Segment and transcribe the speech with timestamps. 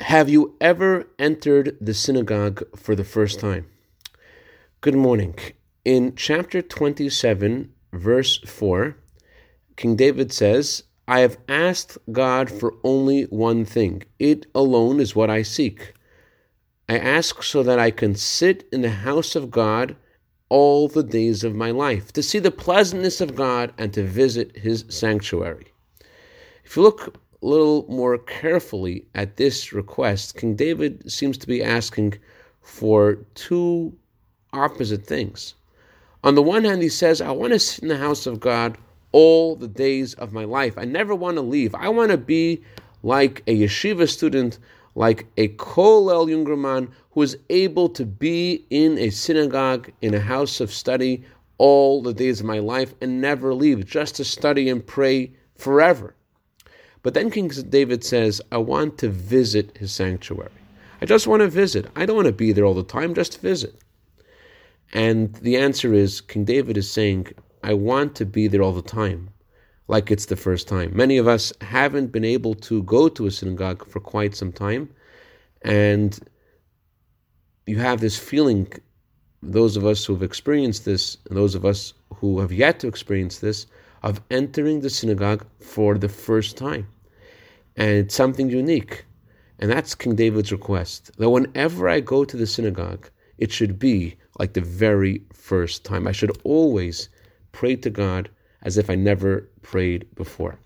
[0.00, 3.66] Have you ever entered the synagogue for the first time?
[4.82, 5.34] Good morning.
[5.86, 8.94] In chapter 27, verse 4,
[9.76, 14.02] King David says, I have asked God for only one thing.
[14.18, 15.94] It alone is what I seek.
[16.90, 19.96] I ask so that I can sit in the house of God
[20.50, 24.58] all the days of my life, to see the pleasantness of God and to visit
[24.58, 25.72] his sanctuary.
[26.64, 31.62] If you look a little more carefully at this request, King David seems to be
[31.62, 32.14] asking
[32.62, 33.96] for two
[34.52, 35.54] opposite things.
[36.24, 38.78] On the one hand, he says, I want to sit in the house of God
[39.12, 40.76] all the days of my life.
[40.76, 41.74] I never want to leave.
[41.74, 42.62] I want to be
[43.02, 44.58] like a yeshiva student,
[44.94, 50.60] like a Kolel Jungerman who is able to be in a synagogue, in a house
[50.60, 51.24] of study
[51.58, 56.14] all the days of my life and never leave, just to study and pray forever.
[57.06, 60.50] But then King David says, I want to visit his sanctuary.
[61.00, 61.86] I just want to visit.
[61.94, 63.76] I don't want to be there all the time, just visit.
[64.92, 67.28] And the answer is King David is saying,
[67.62, 69.30] I want to be there all the time,
[69.86, 70.96] like it's the first time.
[70.96, 74.90] Many of us haven't been able to go to a synagogue for quite some time,
[75.62, 76.18] and
[77.68, 78.66] you have this feeling,
[79.44, 82.88] those of us who have experienced this, and those of us who have yet to
[82.88, 83.66] experience this,
[84.02, 86.88] of entering the synagogue for the first time
[87.76, 89.04] and it's something unique.
[89.58, 94.16] And that's King David's request that whenever I go to the synagogue, it should be
[94.38, 96.06] like the very first time.
[96.06, 97.08] I should always
[97.52, 98.28] pray to God
[98.62, 100.58] as if I never prayed before.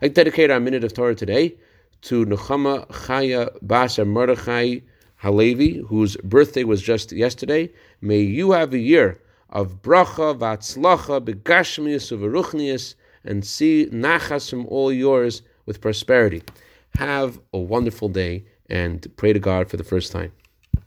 [0.00, 1.56] I dedicate our minute of Torah today
[2.02, 4.78] to Nechama Chaya Basa Mordechai
[5.16, 7.70] Halevi, whose birthday was just yesterday.
[8.00, 12.94] May you have a year of bracha, vatzlacha, begashmius, uveruchnius,
[13.24, 16.42] and see nachas from all yours with prosperity.
[16.96, 20.32] Have a wonderful day and pray to God for the first time.